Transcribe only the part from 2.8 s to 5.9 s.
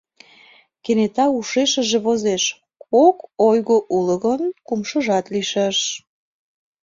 кок ойго уло гын, кумшыжат лийшаш.